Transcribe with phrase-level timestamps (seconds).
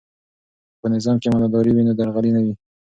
[0.71, 2.53] که په نظام کې امانتداري وي نو درغلي نه وي.